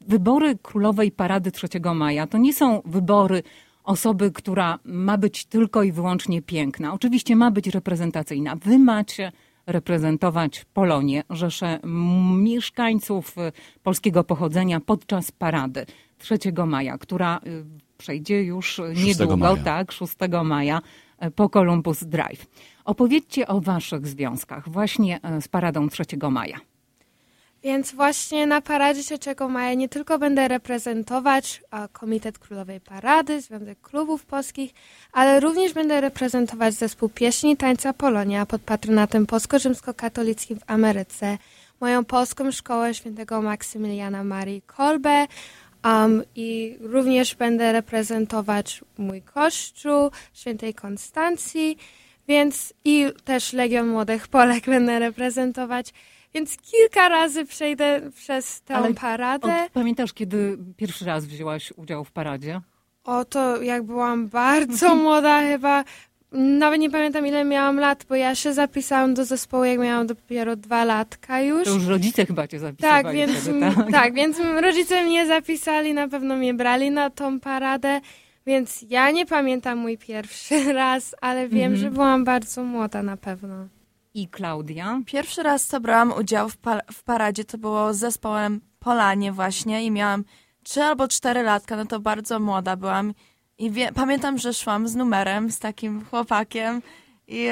wybory 0.08 0.58
Królowej 0.62 1.10
Parady 1.10 1.52
3 1.52 1.68
maja 1.94 2.26
to 2.26 2.38
nie 2.38 2.52
są 2.52 2.82
wybory 2.84 3.42
osoby, 3.84 4.32
która 4.32 4.78
ma 4.84 5.18
być 5.18 5.44
tylko 5.44 5.82
i 5.82 5.92
wyłącznie 5.92 6.42
piękna. 6.42 6.92
Oczywiście 6.92 7.36
ma 7.36 7.50
być 7.50 7.66
reprezentacyjna. 7.66 8.56
Wy 8.56 8.78
macie 8.78 9.32
reprezentować 9.68 10.64
Polonię, 10.64 11.22
rzeszę 11.30 11.78
mieszkańców 12.37 13.34
polskiego 13.82 14.25
pochodzenia 14.25 14.80
podczas 14.80 15.32
parady 15.32 15.87
3 16.18 16.38
maja, 16.66 16.98
która 16.98 17.40
przejdzie 17.98 18.42
już 18.42 18.80
niedługo, 19.04 19.37
maja. 19.37 19.64
tak, 19.64 19.92
6 19.92 20.14
maja 20.44 20.80
po 21.34 21.48
Columbus 21.48 22.04
Drive. 22.04 22.46
Opowiedzcie 22.84 23.46
o 23.46 23.60
waszych 23.60 24.06
związkach 24.06 24.68
właśnie 24.68 25.20
z 25.40 25.48
paradą 25.48 25.88
3 25.88 26.04
maja. 26.30 26.58
Więc 27.68 27.92
właśnie 27.92 28.46
na 28.46 28.60
paradzie 28.60 29.02
3 29.02 29.18
maja 29.48 29.75
nie 29.75 29.88
tylko 29.88 30.18
będę 30.18 30.48
reprezentować 30.48 31.62
Komitet 31.92 32.38
Królowej 32.38 32.80
Parady, 32.80 33.40
Związek 33.40 33.80
Klubów 33.80 34.25
Polskich, 34.25 34.75
ale 35.12 35.40
również 35.40 35.72
będę 35.72 36.00
reprezentować 36.00 36.75
zespół 36.75 37.08
pieśni 37.08 37.56
tańca 37.56 37.92
Polonia 37.92 38.46
pod 38.46 38.62
patronatem 38.62 39.26
polsko-rzymskokatolickim 39.26 40.58
w 40.58 40.62
Ameryce, 40.66 41.38
moją 41.80 42.04
polską 42.04 42.52
szkołę 42.52 42.94
świętego 42.94 43.42
Maksymiliana 43.42 44.25
Marii 44.25 44.62
Kolbe 44.62 45.26
um, 45.84 46.22
i 46.37 46.76
również 46.80 47.34
będę 47.34 47.72
reprezentować 47.72 48.84
mój 48.98 49.22
kościół 49.22 50.10
świętej 50.34 50.75
Konstancji, 50.75 51.78
więc 52.28 52.75
i 52.84 53.06
też 53.25 53.52
Legion 53.52 53.88
Młodych 53.88 54.28
Polek 54.28 54.66
będę 54.66 54.98
reprezentować. 54.98 55.92
Więc 56.35 56.56
kilka 56.56 57.08
razy 57.08 57.44
przejdę 57.44 58.00
przez 58.14 58.62
tę 58.62 58.75
Ale 58.75 58.94
paradę. 58.94 59.49
O, 59.66 59.70
pamiętasz, 59.73 60.12
kiedy 60.12 60.58
pierwszy 60.76 61.04
raz 61.04 61.26
wzięłaś 61.26 61.73
udział 61.76 62.04
w 62.04 62.12
paradzie? 62.12 62.61
O, 63.04 63.25
to 63.25 63.62
jak 63.62 63.82
byłam 63.82 64.28
bardzo 64.28 64.94
młoda 65.04 65.40
chyba, 65.40 65.85
nawet 66.32 66.80
nie 66.80 66.90
pamiętam 66.90 67.26
ile 67.26 67.44
miałam 67.44 67.78
lat, 67.80 68.04
bo 68.08 68.14
ja 68.14 68.35
się 68.35 68.52
zapisałam 68.52 69.14
do 69.14 69.25
zespołu, 69.25 69.64
jak 69.64 69.78
miałam 69.78 70.06
dopiero 70.06 70.56
dwa 70.56 70.85
latka 70.85 71.40
już. 71.40 71.64
To 71.64 71.70
już 71.75 71.87
rodzice 71.87 72.26
chyba 72.26 72.49
cię 72.49 72.58
zapisywali 72.58 73.04
Tak, 73.04 73.14
więc, 73.14 73.32
wtedy, 73.38 73.61
tak? 73.61 73.90
tak, 73.92 74.14
więc 74.14 74.38
rodzice 74.61 75.04
mnie 75.04 75.26
zapisali, 75.26 75.94
na 75.94 76.08
pewno 76.08 76.37
mnie 76.37 76.54
brali 76.54 76.90
na 76.90 77.11
tą 77.11 77.40
paradę, 77.40 78.00
więc 78.47 78.85
ja 78.90 79.11
nie 79.11 79.26
pamiętam 79.26 79.78
mój 79.78 79.99
pierwszy 79.99 80.73
raz, 80.73 81.14
ale 81.20 81.49
wiem, 81.49 81.73
Mhm. 81.73 81.76
że 81.76 81.90
byłam 81.90 82.25
bardzo 82.25 82.64
młoda 82.64 83.02
na 83.02 83.16
pewno. 83.16 83.68
I 84.22 84.28
Klaudia? 84.28 85.00
Pierwszy 85.06 85.42
raz, 85.42 85.66
co 85.66 85.80
brałam 85.80 86.12
udział 86.12 86.48
w, 86.48 86.56
pa- 86.56 86.80
w 86.92 87.02
paradzie, 87.02 87.44
to 87.44 87.58
było 87.58 87.94
z 87.94 87.98
zespołem 87.98 88.60
Polanie 88.78 89.32
właśnie 89.32 89.84
i 89.84 89.90
miałam 89.90 90.25
trzy 90.62 90.82
albo 90.82 91.08
cztery 91.08 91.42
latka, 91.42 91.76
no 91.76 91.87
to 91.87 92.00
bardzo 92.00 92.40
młoda 92.40 92.76
byłam. 92.76 93.14
I 93.58 93.72
pamiętam, 93.94 94.38
że 94.38 94.54
szłam 94.54 94.88
z 94.88 94.94
numerem, 94.94 95.50
z 95.52 95.58
takim 95.58 96.04
chłopakiem 96.04 96.82
i 97.28 97.48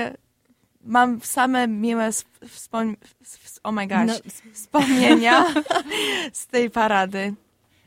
mam 0.84 1.20
same 1.20 1.68
miłe 1.68 2.06
sp- 2.20 2.38
wspom- 2.46 2.96
oh 3.62 3.72
No, 4.06 4.14
wspomnienia 4.52 5.44
z 6.32 6.46
tej 6.46 6.70
parady. 6.70 7.34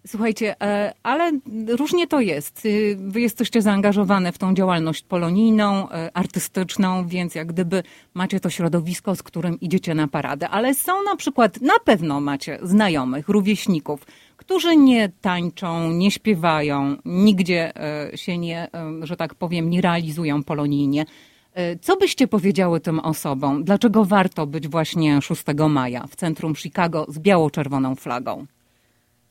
Słuchajcie, 0.08 0.62
e, 0.62 0.94
ale 1.03 1.32
różnie 1.68 2.08
to 2.08 2.20
jest. 2.22 2.65
Y, 2.65 2.98
Wy 3.00 3.22
jesteście 3.22 3.62
zaangażowane 3.62 4.32
w 4.32 4.38
tą 4.38 4.53
działalność 4.53 5.03
polonijną, 5.03 5.89
e, 5.89 6.18
artystyczną, 6.18 7.08
więc 7.08 7.36
jak 7.36 7.48
gdyby 7.48 7.84
macie 8.13 8.39
to 8.39 8.50
środowisko, 8.50 9.15
z 9.15 9.24
którym 9.24 9.60
idziecie 9.60 9.96
na 9.96 10.08
paradę. 10.08 10.50
Ale 10.50 10.74
są 10.74 11.03
na 11.03 11.15
przykład, 11.15 11.62
na 11.62 11.79
pewno 11.86 12.22
macie 12.22 12.60
znajomych, 12.62 13.29
rówieśników, 13.29 14.06
którzy 14.38 14.77
nie 14.77 15.10
tańczą, 15.22 15.91
nie 15.91 16.12
śpiewają, 16.12 16.96
nigdzie 17.06 17.72
e, 17.75 18.18
się 18.18 18.38
nie, 18.38 18.68
że 19.01 19.18
tak 19.18 19.36
powiem, 19.36 19.70
nie 19.70 19.82
realizują 19.82 20.44
polonijnie. 20.44 21.06
Co 21.82 21.98
byście 21.98 22.27
powiedziały 22.27 22.79
tym 22.79 23.00
osobom? 23.00 23.63
Dlaczego 23.63 24.06
warto 24.06 24.48
być 24.48 24.68
właśnie 24.68 25.22
6 25.22 25.44
maja 25.70 26.08
w 26.08 26.15
centrum 26.15 26.56
Chicago 26.56 27.06
z 27.10 27.20
biało-czerwoną 27.20 27.96
flagą? 27.96 28.46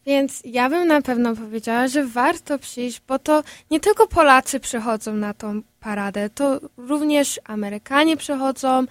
Więc 0.08 0.42
ja 0.44 0.70
bym 0.70 0.88
na 0.88 1.02
pewno 1.02 1.36
powiedziała, 1.36 1.88
że 1.88 2.04
warto 2.04 2.58
przyjść, 2.58 3.00
bo 3.08 3.18
to 3.18 3.42
nie 3.70 3.80
tylko 3.80 4.06
Polacy 4.06 4.60
przychodzą 4.60 5.14
na 5.14 5.34
tą 5.34 5.62
paradę, 5.80 6.30
to 6.30 6.60
również 6.76 7.40
Amerykanie 7.44 8.16
przychodzą, 8.16 8.84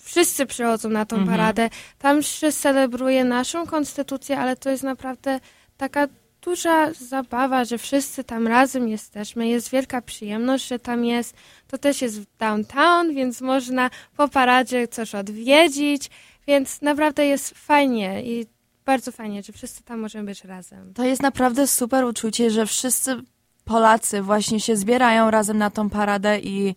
wszyscy 0.00 0.46
przychodzą 0.46 0.88
na 0.90 1.06
tą 1.06 1.16
Mhm. 1.16 1.36
paradę. 1.38 1.70
Tam 1.98 2.22
się 2.22 2.52
celebruje 2.52 3.24
naszą 3.24 3.66
konstytucję, 3.66 4.38
ale 4.38 4.56
to 4.56 4.70
jest 4.70 4.82
naprawdę 4.82 5.40
taka 5.76 6.08
duża 6.42 6.92
zabawa, 6.92 7.64
że 7.64 7.78
wszyscy 7.78 8.24
tam 8.24 8.46
razem 8.46 8.88
jesteśmy. 8.88 9.48
Jest 9.48 9.70
wielka 9.70 10.02
przyjemność, 10.02 10.68
że 10.68 10.78
tam 10.78 11.04
jest. 11.04 11.34
To 11.68 11.78
też 11.78 12.02
jest 12.02 12.20
w 12.20 12.26
downtown, 12.38 13.14
więc 13.14 13.40
można 13.40 13.90
po 14.16 14.28
paradzie 14.28 14.88
coś 14.88 15.14
odwiedzić, 15.14 16.10
więc 16.46 16.82
naprawdę 16.82 17.26
jest 17.26 17.54
fajnie 17.58 18.22
i 18.24 18.46
bardzo 18.86 19.12
fajnie, 19.12 19.42
że 19.42 19.52
wszyscy 19.52 19.84
tam 19.84 20.00
możemy 20.00 20.24
być 20.24 20.44
razem. 20.44 20.94
To 20.94 21.04
jest 21.04 21.22
naprawdę 21.22 21.66
super 21.66 22.04
uczucie, 22.04 22.50
że 22.50 22.66
wszyscy 22.66 23.16
Polacy 23.64 24.22
właśnie 24.22 24.60
się 24.60 24.76
zbierają 24.76 25.30
razem 25.30 25.58
na 25.58 25.70
tą 25.70 25.90
paradę 25.90 26.40
i 26.40 26.74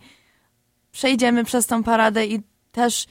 przejdziemy 0.91 1.43
przez 1.43 1.67
tą 1.67 1.83
paradę 1.83 2.25
i 2.25 2.41
też, 2.71 3.05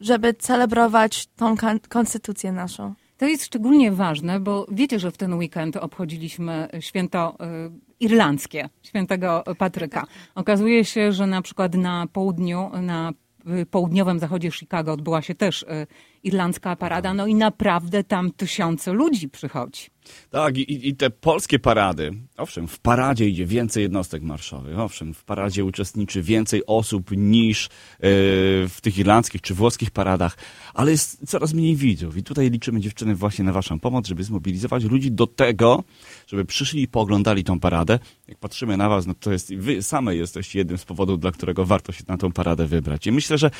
żeby 0.00 0.34
celebrować 0.34 1.26
tą 1.26 1.54
konstytucję 1.88 2.52
naszą. 2.52 2.94
To 3.16 3.26
jest 3.26 3.44
szczególnie 3.44 3.92
ważne, 3.92 4.40
bo 4.40 4.66
wiecie, 4.72 4.98
że 4.98 5.10
w 5.10 5.16
ten 5.16 5.34
weekend 5.34 5.76
obchodziliśmy 5.76 6.68
święto 6.80 7.36
y, 7.66 7.70
irlandzkie, 8.00 8.68
świętego 8.82 9.44
Patryka. 9.58 10.06
Okazuje 10.34 10.84
się, 10.84 11.12
że 11.12 11.26
na 11.26 11.42
przykład 11.42 11.74
na 11.74 12.06
południu, 12.12 12.70
na 12.82 13.12
y, 13.62 13.66
południowym 13.66 14.18
zachodzie 14.18 14.50
Chicago 14.50 14.92
odbyła 14.92 15.22
się 15.22 15.34
też 15.34 15.62
y, 15.62 15.66
irlandzka 16.24 16.76
parada, 16.76 17.14
no 17.14 17.26
i 17.26 17.34
naprawdę 17.34 18.04
tam 18.04 18.30
tysiące 18.32 18.92
ludzi 18.92 19.28
przychodzi. 19.28 19.82
Tak, 20.30 20.58
i, 20.58 20.88
i- 20.88 20.96
te 20.96 21.10
polskie 21.10 21.58
parady. 21.58 22.12
Owszem, 22.36 22.68
w 22.68 22.78
paradzie 22.78 23.28
idzie 23.28 23.46
więcej 23.46 23.82
jednostek 23.82 24.22
marszowych. 24.22 24.78
Owszem, 24.78 25.14
w 25.14 25.24
paradzie 25.24 25.64
uczestniczy 25.64 26.22
więcej 26.22 26.62
osób 26.66 27.10
niż 27.10 27.66
e, 27.66 27.68
w 28.68 28.76
tych 28.82 28.98
irlandzkich 28.98 29.40
czy 29.40 29.54
włoskich 29.54 29.90
paradach, 29.90 30.36
ale 30.74 30.90
jest 30.90 31.28
coraz 31.28 31.52
mniej 31.54 31.76
widzów. 31.76 32.16
I 32.16 32.22
tutaj 32.22 32.50
liczymy, 32.50 32.80
dziewczyny, 32.80 33.14
właśnie 33.14 33.44
na 33.44 33.52
Waszą 33.52 33.80
pomoc, 33.80 34.06
żeby 34.08 34.24
zmobilizować 34.24 34.84
ludzi 34.84 35.12
do 35.12 35.26
tego, 35.26 35.84
żeby 36.26 36.44
przyszli 36.44 36.82
i 36.82 36.88
pooglądali 36.88 37.44
tą 37.44 37.60
paradę. 37.60 37.98
Jak 38.28 38.38
patrzymy 38.38 38.76
na 38.76 38.88
Was, 38.88 39.06
no 39.06 39.14
to 39.20 39.32
jest, 39.32 39.54
Wy 39.54 39.82
same 39.82 40.16
jesteście 40.16 40.58
jednym 40.58 40.78
z 40.78 40.84
powodów, 40.84 41.20
dla 41.20 41.32
którego 41.32 41.64
warto 41.66 41.92
się 41.92 42.04
na 42.08 42.16
tą 42.16 42.32
paradę 42.32 42.66
wybrać. 42.66 43.06
I 43.06 43.12
myślę, 43.12 43.38
że 43.38 43.50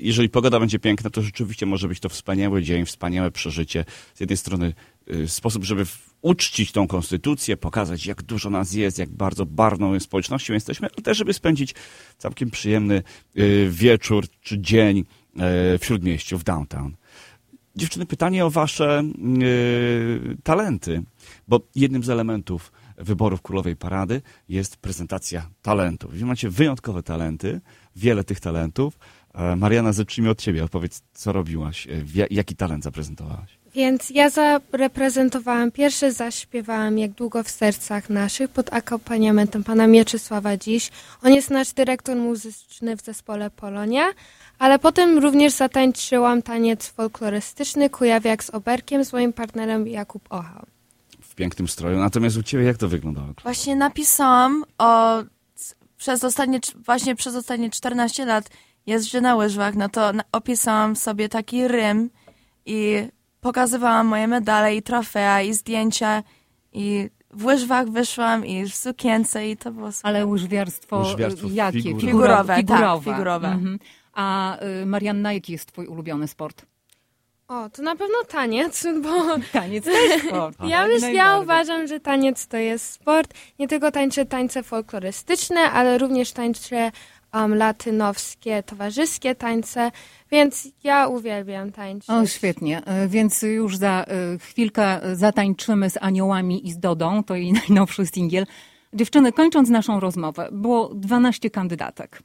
jeżeli 0.00 0.28
pogoda 0.28 0.60
będzie 0.60 0.78
piękna, 0.78 1.10
to 1.10 1.22
rzeczywiście 1.22 1.66
może 1.66 1.88
być 1.88 2.00
to 2.00 2.08
wspaniały 2.08 2.62
dzień, 2.62 2.86
wspaniałe 2.86 3.30
przeżycie. 3.30 3.84
Z 4.14 4.20
jednej 4.20 4.36
strony 4.36 4.72
y, 5.10 5.28
sposób, 5.28 5.64
żeby 5.64 5.86
uczcić 6.22 6.72
tą 6.72 6.86
konstytucję, 6.86 7.56
pokazać 7.56 8.06
jak 8.06 8.22
dużo 8.22 8.50
nas 8.50 8.72
jest, 8.72 8.98
jak 8.98 9.10
bardzo 9.10 9.46
barwną 9.46 10.00
społecznością 10.00 10.54
jesteśmy, 10.54 10.88
ale 10.96 11.02
też 11.02 11.18
żeby 11.18 11.32
spędzić 11.32 11.74
całkiem 12.18 12.50
przyjemny 12.50 13.02
y, 13.38 13.68
wieczór 13.70 14.24
czy 14.40 14.58
dzień 14.58 14.98
y, 14.98 15.04
w 15.78 15.84
Śródmieściu, 15.84 16.38
w 16.38 16.44
downtown. 16.44 16.96
Dziewczyny, 17.76 18.06
pytanie 18.06 18.46
o 18.46 18.50
wasze 18.50 19.02
y, 19.42 20.36
talenty, 20.42 21.02
bo 21.48 21.60
jednym 21.74 22.04
z 22.04 22.10
elementów 22.10 22.72
wyborów 22.98 23.42
Królowej 23.42 23.76
Parady 23.76 24.22
jest 24.48 24.76
prezentacja 24.76 25.50
talentów. 25.62 26.12
Wy 26.12 26.26
macie 26.26 26.50
wyjątkowe 26.50 27.02
talenty, 27.02 27.60
wiele 27.96 28.24
tych 28.24 28.40
talentów. 28.40 28.98
E, 29.34 29.56
Mariana, 29.56 29.92
zacznijmy 29.92 30.30
od 30.30 30.40
ciebie. 30.40 30.64
Opowiedz, 30.64 31.02
co 31.14 31.32
robiłaś, 31.32 31.86
e, 31.86 31.90
jaki 32.30 32.56
talent 32.56 32.84
zaprezentowałaś. 32.84 33.58
Więc 33.74 34.10
ja 34.10 34.30
zareprezentowałam, 34.30 35.72
pierwszy 35.72 36.12
zaśpiewałam 36.12 36.98
Jak 36.98 37.10
długo 37.10 37.42
w 37.42 37.50
sercach 37.50 38.10
naszych 38.10 38.50
pod 38.50 38.72
akompaniamentem 38.72 39.64
pana 39.64 39.86
Mieczysława 39.86 40.56
Dziś. 40.56 40.90
On 41.22 41.34
jest 41.34 41.50
nasz 41.50 41.72
dyrektor 41.72 42.16
muzyczny 42.16 42.96
w 42.96 43.02
zespole 43.02 43.50
Polonia, 43.50 44.04
ale 44.58 44.78
potem 44.78 45.18
również 45.18 45.52
zatańczyłam 45.52 46.42
taniec 46.42 46.88
folklorystyczny 46.88 47.90
Kujawiak 47.90 48.44
z 48.44 48.50
Oberkiem 48.50 49.04
z 49.04 49.12
moim 49.12 49.32
partnerem 49.32 49.88
Jakub 49.88 50.22
Ochał. 50.30 50.66
W 51.20 51.34
pięknym 51.34 51.68
stroju. 51.68 51.98
Natomiast 51.98 52.36
u 52.36 52.42
ciebie 52.42 52.64
jak 52.64 52.76
to 52.76 52.88
wyglądało? 52.88 53.28
Właśnie 53.42 53.76
napisałam 53.76 54.64
o 54.78 55.22
przez 55.96 56.24
ostatnie, 56.24 56.60
właśnie 56.76 57.16
przez 57.16 57.34
ostatnie 57.34 57.70
14 57.70 58.24
lat 58.24 58.50
jeżdżę 58.86 59.20
na 59.20 59.36
łyżwach, 59.36 59.74
no 59.74 59.88
to 59.88 60.12
opisałam 60.32 60.96
sobie 60.96 61.28
taki 61.28 61.68
rym 61.68 62.10
i 62.66 62.96
pokazywałam 63.40 64.06
moje 64.06 64.28
medale 64.28 64.76
i 64.76 64.82
trofea 64.82 65.42
i 65.42 65.54
zdjęcia 65.54 66.22
i 66.72 67.10
w 67.30 67.44
łyżwach 67.44 67.88
wyszłam 67.88 68.46
i 68.46 68.64
w 68.64 68.74
sukience 68.74 69.48
i 69.48 69.56
to 69.56 69.72
było 69.72 69.92
super. 69.92 70.08
Ale 70.08 70.26
łyżwiarstwo, 70.26 70.98
Łyżwiarstwo 70.98 71.46
y, 71.48 71.50
jakie? 71.52 71.82
figurowe. 71.82 72.06
Figurowe, 72.06 72.54
tak, 72.54 72.56
figurowe. 72.64 73.04
figurowe. 73.10 73.48
Mhm. 73.48 73.78
A 74.12 74.56
y, 74.82 74.86
Marianna, 74.86 75.32
jaki 75.32 75.52
jest 75.52 75.72
twój 75.72 75.86
ulubiony 75.86 76.28
sport? 76.28 76.66
O, 77.48 77.70
to 77.70 77.82
na 77.82 77.96
pewno 77.96 78.14
taniec, 78.28 78.86
bo 79.02 79.10
Taniec 79.52 79.84
to 79.84 79.90
jest 79.90 80.26
sport. 80.26 80.56
Ja, 80.72 80.86
myśl, 80.86 81.12
ja 81.12 81.38
uważam, 81.40 81.86
że 81.86 82.00
taniec 82.00 82.46
to 82.46 82.56
jest 82.56 82.92
sport. 82.92 83.34
Nie 83.58 83.68
tylko 83.68 83.90
tańczę 83.90 84.26
tańce 84.26 84.62
folklorystyczne, 84.62 85.60
ale 85.60 85.98
również 85.98 86.32
tańczę 86.32 86.92
um, 87.34 87.54
latynowskie, 87.54 88.62
towarzyskie 88.62 89.34
tańce, 89.34 89.90
więc 90.30 90.68
ja 90.84 91.08
uwielbiam 91.08 91.72
tańczyć. 91.72 92.10
O, 92.10 92.26
świetnie. 92.26 92.82
Y, 93.04 93.08
Więc 93.08 93.42
już 93.42 93.76
za 93.76 94.04
y, 94.34 94.38
chwilkę 94.38 95.00
zatańczymy 95.12 95.90
z 95.90 95.98
aniołami 96.00 96.68
i 96.68 96.72
z 96.72 96.78
Dodą, 96.78 97.24
to 97.24 97.34
jej 97.34 97.52
najnowszy 97.68 98.06
singiel. 98.06 98.46
Dziewczyny, 98.92 99.32
kończąc 99.32 99.68
naszą 99.68 100.00
rozmowę, 100.00 100.48
było 100.52 100.94
12 100.94 101.50
kandydatek. 101.50 102.22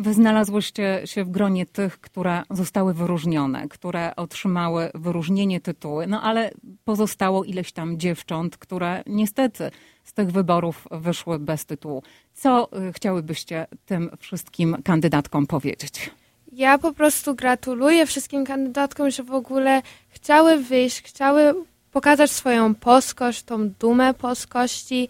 Wy 0.00 0.14
znalazłyście 0.14 1.02
się 1.04 1.24
w 1.24 1.30
gronie 1.30 1.66
tych, 1.66 2.00
które 2.00 2.42
zostały 2.50 2.94
wyróżnione, 2.94 3.68
które 3.68 4.16
otrzymały 4.16 4.90
wyróżnienie 4.94 5.60
tytuły, 5.60 6.06
no 6.06 6.22
ale 6.22 6.50
pozostało 6.84 7.44
ileś 7.44 7.72
tam 7.72 7.98
dziewcząt, 7.98 8.56
które 8.56 9.02
niestety 9.06 9.70
z 10.04 10.12
tych 10.12 10.30
wyborów 10.30 10.88
wyszły 10.90 11.38
bez 11.38 11.66
tytułu. 11.66 12.02
Co 12.34 12.68
y, 12.88 12.92
chciałybyście 12.92 13.66
tym 13.86 14.10
wszystkim 14.18 14.76
kandydatkom 14.84 15.46
powiedzieć? 15.46 16.10
Ja 16.52 16.78
po 16.78 16.92
prostu 16.92 17.34
gratuluję 17.34 18.06
wszystkim 18.06 18.46
kandydatkom, 18.46 19.10
że 19.10 19.22
w 19.22 19.32
ogóle 19.32 19.82
chciały 20.08 20.56
wyjść, 20.58 21.02
chciały 21.02 21.54
pokazać 21.92 22.30
swoją 22.30 22.74
polskość, 22.74 23.42
tą 23.42 23.68
dumę 23.68 24.14
polskości 24.14 25.08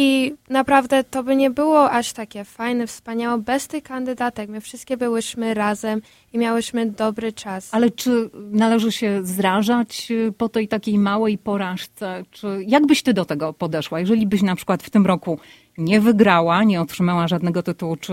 I 0.00 0.34
naprawdę 0.50 1.04
to 1.04 1.22
by 1.22 1.36
nie 1.36 1.50
było 1.50 1.90
aż 1.90 2.12
takie 2.12 2.44
fajne, 2.44 2.86
wspaniałe 2.86 3.42
bez 3.42 3.68
tych 3.68 3.82
kandydatek. 3.82 4.50
My 4.50 4.60
wszystkie 4.60 4.96
byłyśmy 4.96 5.54
razem 5.54 6.02
i 6.32 6.38
miałyśmy 6.38 6.86
dobry 6.86 7.32
czas. 7.32 7.74
Ale 7.74 7.90
czy 7.90 8.30
należy 8.34 8.92
się 8.92 9.20
zrażać 9.22 10.10
y, 10.10 10.32
po 10.32 10.48
tej 10.48 10.68
takiej 10.68 10.98
małej 10.98 11.38
porażce? 11.38 12.22
Czy 12.30 12.64
jak 12.66 12.86
byś 12.86 13.02
ty 13.02 13.14
do 13.14 13.24
tego 13.24 13.52
podeszła? 13.52 14.00
Jeżeli 14.00 14.26
byś 14.26 14.42
na 14.42 14.56
przykład 14.56 14.82
w 14.82 14.90
tym 14.90 15.06
roku 15.06 15.38
nie 15.78 16.00
wygrała, 16.00 16.64
nie 16.64 16.80
otrzymała 16.80 17.28
żadnego 17.28 17.62
tytułu, 17.62 17.96
czy 17.96 18.12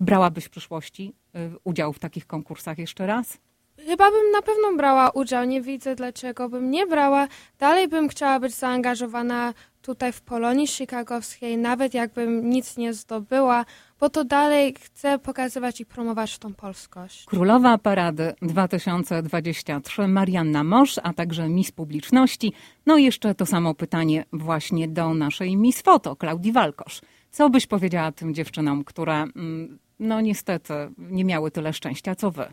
brałabyś 0.00 0.44
w 0.44 0.50
przyszłości 0.50 1.14
y, 1.36 1.50
udział 1.64 1.92
w 1.92 1.98
takich 1.98 2.26
konkursach 2.26 2.78
jeszcze 2.78 3.06
raz? 3.06 3.38
Chyba 3.86 4.10
bym 4.10 4.30
na 4.30 4.42
pewno 4.42 4.76
brała 4.76 5.10
udział, 5.10 5.44
nie 5.44 5.60
widzę 5.62 5.94
dlaczego 5.96 6.48
bym 6.48 6.70
nie 6.70 6.86
brała. 6.86 7.28
Dalej 7.58 7.88
bym 7.88 8.08
chciała 8.08 8.40
być 8.40 8.54
zaangażowana 8.54 9.54
tutaj 9.82 10.12
w 10.12 10.20
Polonii 10.20 10.66
Chicagowskiej, 10.66 11.58
nawet 11.58 11.94
jakbym 11.94 12.50
nic 12.50 12.76
nie 12.76 12.94
zdobyła, 12.94 13.64
bo 14.00 14.10
to 14.10 14.24
dalej 14.24 14.74
chcę 14.80 15.18
pokazywać 15.18 15.80
i 15.80 15.86
promować 15.86 16.38
tą 16.38 16.54
polskość. 16.54 17.24
Królowa 17.24 17.78
Parady 17.78 18.34
2023 18.42 20.08
Marianna 20.08 20.64
Mosz, 20.64 21.00
a 21.02 21.12
także 21.12 21.48
Miss 21.48 21.72
Publiczności. 21.72 22.52
No 22.86 22.96
i 22.96 23.04
jeszcze 23.04 23.34
to 23.34 23.46
samo 23.46 23.74
pytanie 23.74 24.24
właśnie 24.32 24.88
do 24.88 25.14
naszej 25.14 25.56
Miss 25.56 25.82
Foto, 25.82 26.16
Klaudii 26.16 26.52
Walkosz. 26.52 27.00
Co 27.30 27.50
byś 27.50 27.66
powiedziała 27.66 28.12
tym 28.12 28.34
dziewczynom, 28.34 28.84
które 28.84 29.14
mm, 29.14 29.78
no 29.98 30.20
niestety 30.20 30.74
nie 30.98 31.24
miały 31.24 31.50
tyle 31.50 31.72
szczęścia, 31.72 32.14
co 32.14 32.30
wy? 32.30 32.44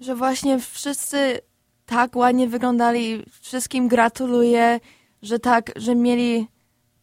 Że 0.00 0.14
właśnie 0.14 0.58
wszyscy 0.58 1.40
tak 1.86 2.16
ładnie 2.16 2.48
wyglądali, 2.48 3.22
wszystkim 3.40 3.88
gratuluję, 3.88 4.80
że 5.22 5.38
tak, 5.38 5.72
że 5.76 5.94
mieli 5.94 6.46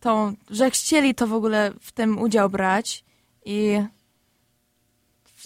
tą, 0.04 0.34
że 0.50 0.72
chcieli 0.72 1.16
to 1.16 1.28
w 1.28 1.34
ogóle 1.34 1.72
w 1.82 1.92
tym 1.92 2.20
udział 2.20 2.50
brać 2.50 3.04
i 3.46 3.80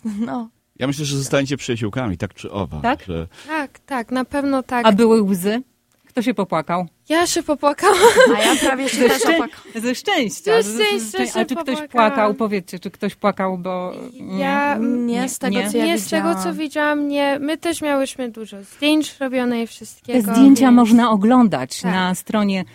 no, 0.28 0.50
Ja 0.76 0.88
myślę, 0.88 1.06
że 1.06 1.18
zostaniecie 1.18 1.58
przyjaciółkami, 1.58 2.18
tak 2.18 2.34
czy 2.34 2.52
owa. 2.52 2.80
Tak? 2.82 3.04
Że 3.08 3.28
Tak, 3.48 3.80
tak, 3.80 4.12
na 4.12 4.26
pewno 4.26 4.64
tak. 4.64 4.86
A 4.86 4.92
były 4.92 5.22
łzy? 5.22 5.62
Kto 6.08 6.22
się 6.22 6.34
popłakał? 6.34 6.88
Ja 7.10 7.28
się 7.28 7.44
popłakałam. 7.44 7.98
a 8.38 8.40
ja 8.42 8.56
prawie 8.56 8.90
się 8.90 8.98
Ze, 8.98 9.08
też 9.10 9.22
szczę- 9.22 9.34
opłakałam. 9.36 9.82
ze 9.82 9.96
szczęścia. 9.96 10.62
Ze 10.62 10.74
szczęścia 10.86 11.20
A 11.24 11.26
się 11.40 11.46
czy 11.46 11.56
ktoś 11.56 11.88
płakał? 11.90 12.34
Powiedzcie, 12.34 12.80
czy 12.80 12.92
ktoś 12.92 13.16
płakał, 13.16 13.58
bo... 13.58 13.94
Nie? 14.14 14.40
Ja 14.40 14.78
Nie, 14.82 15.30
z 15.30 15.40
tego 15.40 15.56
co 15.72 15.78
ja 15.78 15.86
nie 15.86 16.00
z 16.00 16.10
tego, 16.10 16.36
co 16.44 16.54
widziałam. 16.54 17.08
nie. 17.08 17.40
My 17.40 17.58
też 17.58 17.82
miałyśmy 17.82 18.30
dużo 18.32 18.64
zdjęć 18.64 19.18
robione 19.20 19.58
i 19.62 19.62
Te 19.64 19.68
wszystkiego. 19.68 20.32
zdjęcia 20.34 20.66
więc- 20.66 20.76
można 20.76 21.12
oglądać 21.12 21.82
Tak. 21.82 21.92
na 21.92 22.16
stronie 22.16 22.66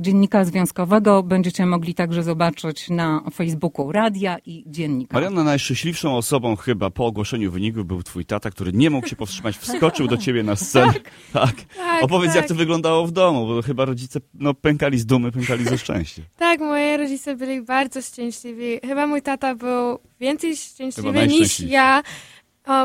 Dziennika 0.00 0.44
Związkowego. 0.44 1.22
Będziecie 1.22 1.66
mogli 1.66 1.94
także 1.94 2.22
zobaczyć 2.22 2.90
na 2.90 3.22
Facebooku 3.34 3.92
Radia 3.92 4.36
i 4.46 4.64
Dziennika. 4.66 5.14
Marianna, 5.14 5.44
najszczęśliwszą 5.44 6.16
osobą 6.16 6.56
chyba 6.56 6.90
po 6.90 7.06
ogłoszeniu 7.06 7.50
wyników 7.50 7.86
był 7.86 8.02
twój 8.02 8.24
tata, 8.24 8.50
który 8.50 8.72
nie 8.72 8.90
mógł 8.90 9.08
się 9.08 9.16
powstrzymać, 9.16 9.56
wskoczył 9.56 10.08
do 10.08 10.16
ciebie 10.16 10.42
na 10.42 10.56
scenę. 10.56 10.92
Tak. 11.32 11.54
Tak, 11.76 12.04
Opowiedz, 12.04 12.32
tak. 12.32 12.36
jak 12.36 12.48
to 12.48 12.54
wyglądało 12.54 13.06
w 13.06 13.12
domu, 13.12 13.46
bo 13.46 13.62
chyba 13.62 13.84
rodzice 13.84 14.20
no, 14.34 14.54
pękali 14.54 14.98
z 14.98 15.06
dumy, 15.06 15.32
pękali 15.32 15.64
ze 15.64 15.78
szczęścia. 15.78 16.22
Tak, 16.36 16.60
moje 16.60 16.96
rodzice 16.96 17.36
byli 17.36 17.62
bardzo 17.62 18.02
szczęśliwi. 18.02 18.80
Chyba 18.84 19.06
mój 19.06 19.22
tata 19.22 19.54
był 19.54 19.98
więcej 20.20 20.56
szczęśliwy 20.56 21.26
niż 21.26 21.60
ja. 21.60 22.02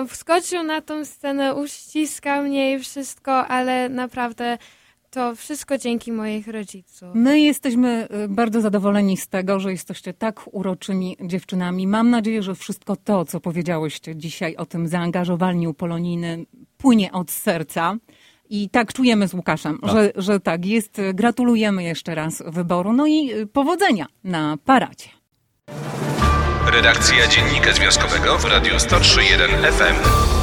Wskoczył 0.07 0.63
na 0.63 0.81
tą 0.81 1.05
scenę, 1.05 1.55
uściskał 1.55 2.43
mnie 2.43 2.73
i 2.73 2.79
wszystko, 2.79 3.47
ale 3.47 3.89
naprawdę 3.89 4.57
to 5.11 5.35
wszystko 5.35 5.77
dzięki 5.77 6.11
moich 6.11 6.47
rodziców. 6.47 7.09
My 7.13 7.39
jesteśmy 7.39 8.07
y, 8.25 8.27
bardzo 8.27 8.61
zadowoleni 8.61 9.17
z 9.17 9.27
tego, 9.27 9.59
że 9.59 9.71
jesteście 9.71 10.13
tak 10.13 10.41
uroczymi 10.51 11.17
dziewczynami. 11.21 11.87
Mam 11.87 12.09
nadzieję, 12.09 12.43
że 12.43 12.55
wszystko 12.55 12.95
to, 12.95 13.25
co 13.25 13.39
powiedziałyście 13.39 14.15
dzisiaj 14.15 14.55
o 14.55 14.65
tym 14.65 14.87
zaangażowaniu 14.87 15.73
polonijnym, 15.73 16.45
płynie 16.77 17.11
od 17.11 17.31
serca. 17.31 17.97
I 18.49 18.69
tak 18.69 18.93
czujemy 18.93 19.27
z 19.27 19.33
Łukaszem, 19.33 19.79
Tak. 19.81 19.91
że, 19.91 20.11
że 20.15 20.39
tak 20.39 20.65
jest. 20.65 21.01
Gratulujemy 21.13 21.83
jeszcze 21.83 22.15
raz 22.15 22.43
wyboru. 22.47 22.93
No 22.93 23.07
i 23.07 23.33
y, 23.33 23.47
powodzenia 23.47 24.05
na 24.23 24.57
paradzie. 24.65 25.09
Redakcja 26.73 27.27
Dziennika 27.27 27.73
Związkowego 27.73 28.37
w 28.37 28.45
Radiu 28.45 28.73
103.1 28.73 29.71
FM. 29.71 30.40